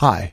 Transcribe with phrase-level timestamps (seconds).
[0.00, 0.32] Hi,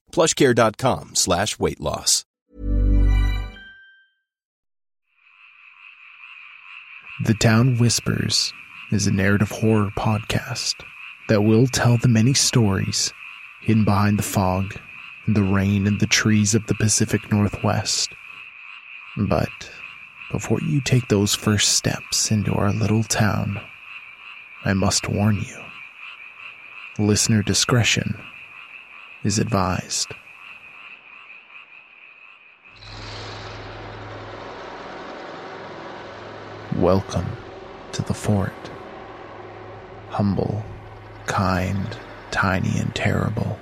[0.11, 2.25] plushcare.com slash weight loss.
[7.23, 8.51] The Town Whispers
[8.91, 10.73] is a narrative horror podcast
[11.29, 13.13] that will tell the many stories
[13.61, 14.75] hidden behind the fog
[15.27, 18.09] and the rain and the trees of the Pacific Northwest.
[19.15, 19.71] But
[20.31, 23.61] before you take those first steps into our little town,
[24.65, 25.57] I must warn you
[26.97, 28.19] listener discretion
[29.23, 30.07] is advised.
[36.77, 37.27] Welcome
[37.91, 38.71] to the fort.
[40.09, 40.63] Humble,
[41.27, 41.97] kind,
[42.31, 43.59] tiny, and terrible.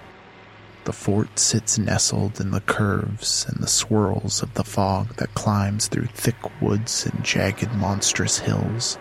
[0.86, 5.88] The fort sits nestled in the curves and the swirls of the fog that climbs
[5.88, 8.98] through thick woods and jagged, monstrous hills.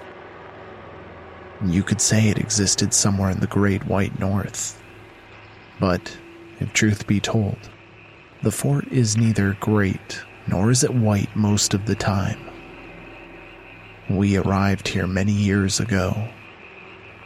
[1.65, 4.83] You could say it existed somewhere in the great white north.
[5.79, 6.17] But,
[6.61, 7.59] if truth be told,
[8.43, 12.39] the fort is neither great nor is it white most of the time.
[14.09, 16.29] We arrived here many years ago.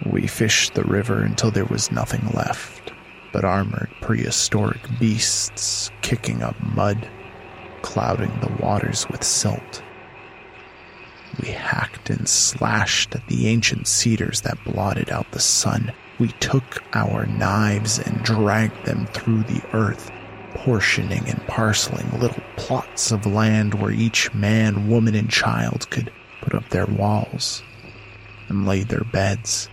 [0.05, 2.93] We fished the river until there was nothing left
[3.33, 7.09] but armored prehistoric beasts kicking up mud,
[7.81, 9.83] clouding the waters with silt.
[11.41, 15.93] We hacked and slashed at the ancient cedars that blotted out the sun.
[16.23, 20.13] We took our knives and dragged them through the earth,
[20.55, 26.55] portioning and parceling little plots of land where each man, woman, and child could put
[26.55, 27.65] up their walls
[28.49, 29.69] and lay their beds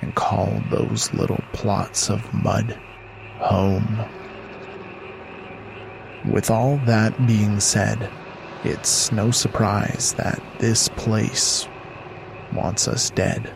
[0.00, 2.78] and call those little plots of mud
[3.40, 3.98] home.
[6.24, 8.08] With all that being said,
[8.62, 11.66] it's no surprise that this place
[12.52, 13.52] wants us dead.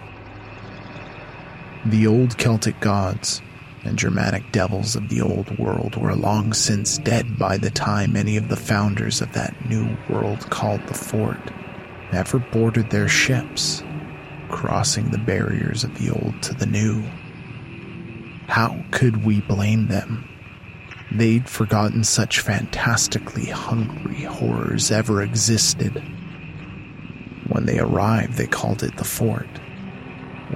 [1.86, 3.42] The old Celtic gods,
[3.84, 8.38] and Germanic devils of the old world were long since dead by the time any
[8.38, 11.50] of the founders of that new world called the Fort
[12.12, 13.82] ever boarded their ships,
[14.48, 17.02] crossing the barriers of the old to the new.
[18.46, 20.28] How could we blame them?
[21.10, 26.02] They'd forgotten such fantastically hungry horrors ever existed.
[27.48, 29.48] When they arrived, they called it the fort.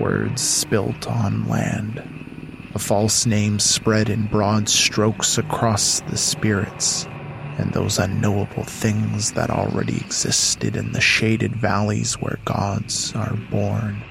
[0.01, 2.03] Words spilt on land.
[2.75, 7.09] A false name spread in broad strokes across the spirits
[7.59, 14.03] and those unknowable things that already existed in the shaded valleys where gods are born.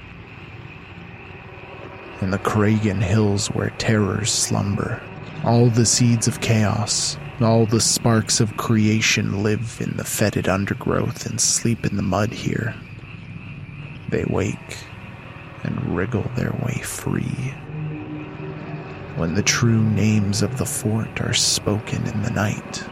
[2.20, 5.00] In the Kragan hills where terrors slumber,
[5.44, 11.24] all the seeds of chaos, all the sparks of creation live in the fetid undergrowth
[11.24, 12.74] and sleep in the mud here.
[14.10, 14.76] They wake
[15.64, 17.54] and wriggle their way free.
[19.16, 22.84] When the true names of the fort are spoken in the night,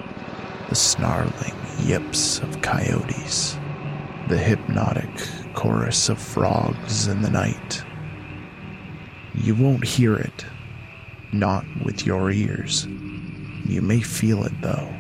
[0.68, 1.54] the snarling
[1.84, 3.56] yips of coyotes,
[4.28, 5.08] the hypnotic
[5.54, 7.84] chorus of frogs in the night.
[9.34, 10.44] You won't hear it,
[11.32, 12.86] not with your ears.
[13.64, 14.92] You may feel it though.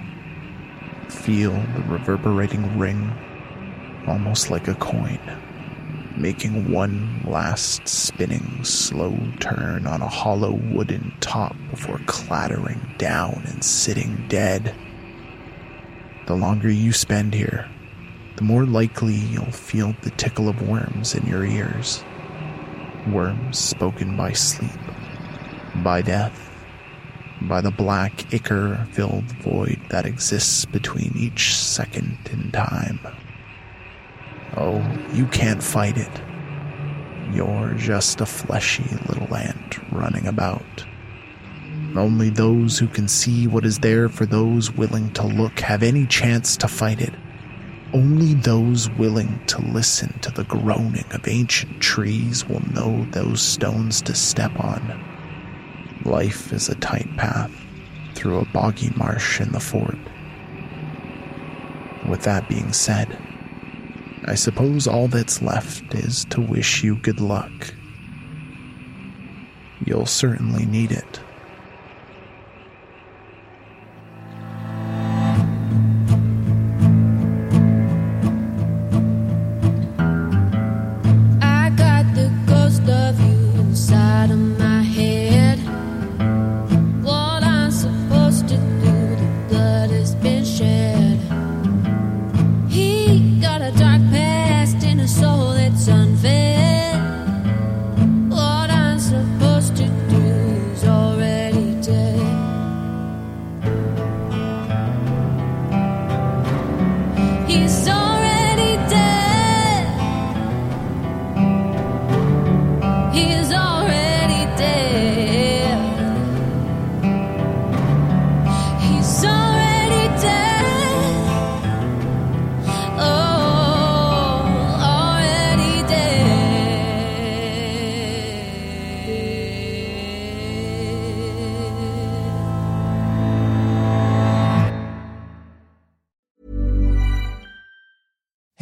[1.08, 3.12] Feel the reverberating ring,
[4.06, 5.18] almost like a coin,
[6.16, 13.62] making one last spinning slow turn on a hollow wooden top before clattering down and
[13.62, 14.74] sitting dead.
[16.26, 17.68] The longer you spend here,
[18.36, 22.02] the more likely you'll feel the tickle of worms in your ears.
[23.12, 24.70] Worms spoken by sleep,
[25.82, 26.50] by death,
[27.42, 32.98] by the black ichor filled void that exists between each second in time.
[34.56, 36.22] Oh, you can't fight it.
[37.32, 40.84] You're just a fleshy little ant running about.
[41.96, 46.06] Only those who can see what is there for those willing to look have any
[46.06, 47.14] chance to fight it.
[47.92, 54.02] Only those willing to listen to the groaning of ancient trees will know those stones
[54.02, 55.02] to step on.
[56.04, 57.50] Life is a tight path
[58.14, 59.98] through a boggy marsh in the fort.
[62.08, 63.16] With that being said,
[64.28, 67.52] I suppose all that's left is to wish you good luck.
[69.84, 71.20] You'll certainly need it.